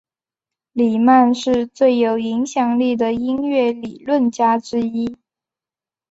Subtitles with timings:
[0.71, 5.15] 里曼是最有影响力的音乐理论家之一。